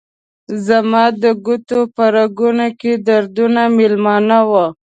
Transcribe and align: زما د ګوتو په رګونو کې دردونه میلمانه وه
زما 0.67 1.03
د 1.21 1.23
ګوتو 1.45 1.79
په 1.95 2.03
رګونو 2.15 2.67
کې 2.79 2.91
دردونه 3.07 3.61
میلمانه 3.77 4.39
وه 4.49 4.65